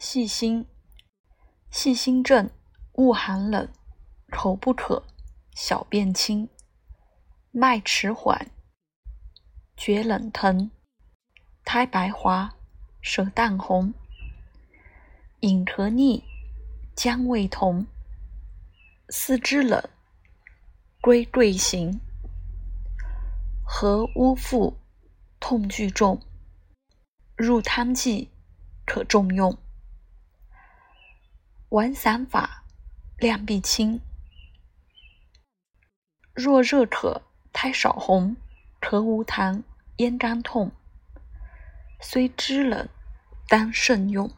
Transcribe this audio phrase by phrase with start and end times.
[0.00, 0.64] 细心，
[1.72, 2.48] 细心症，
[2.92, 3.68] 恶寒冷，
[4.30, 5.04] 口不渴，
[5.56, 6.48] 小便清，
[7.50, 8.48] 脉迟缓，
[9.76, 10.70] 觉冷疼，
[11.64, 12.54] 苔白滑，
[13.00, 13.92] 舌淡红，
[15.40, 16.22] 饮咳腻，
[16.94, 17.84] 姜味同，
[19.08, 19.82] 四肢冷，
[21.00, 22.00] 归桂行，
[23.64, 24.78] 和污腹，
[25.40, 26.22] 痛剧重，
[27.34, 28.30] 入汤剂，
[28.86, 29.58] 可重用。
[31.70, 32.64] 玩散法，
[33.18, 34.00] 量必轻。
[36.32, 37.20] 若热渴，
[37.52, 38.34] 苔少红，
[38.80, 39.62] 咳无痰，
[39.98, 40.72] 咽干痛，
[42.00, 42.88] 虽知冷，
[43.48, 44.37] 当慎用。